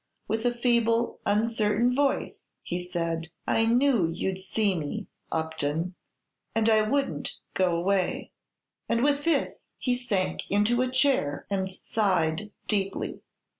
With 0.27 0.47
a 0.47 0.51
feeble, 0.51 1.19
uncertain 1.27 1.93
voice, 1.93 2.41
he 2.63 2.79
said, 2.83 3.29
"I 3.45 3.67
knew 3.67 4.07
you 4.09 4.33
'd 4.33 4.39
see 4.39 4.73
me, 4.75 5.05
Upton, 5.31 5.93
and 6.55 6.67
I 6.71 6.81
would 6.81 7.07
n't 7.07 7.35
go 7.53 7.75
away!" 7.75 8.31
And 8.89 9.03
with 9.03 9.25
this 9.25 9.65
he 9.77 9.93
sank 9.93 10.49
into 10.49 10.81
a 10.81 10.89
chair 10.89 11.45
and 11.51 11.71
sighed 11.71 12.51
deeply. 12.67 13.21